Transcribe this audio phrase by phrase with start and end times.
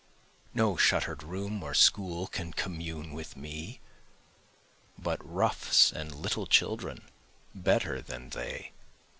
[0.55, 3.81] No shutter'd room or school can commune with me,
[4.97, 7.03] But roughs and little children
[7.53, 8.71] better than they.